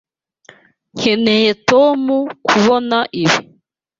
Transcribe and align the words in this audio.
Nkeneye 0.95 1.51
Tom 1.69 2.01
kubona 2.47 2.97
ibi. 3.23 3.39